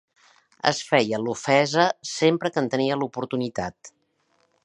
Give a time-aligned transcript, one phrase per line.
[0.69, 3.93] Es feia l'ofesa sempre que en tenia l'oportunitat.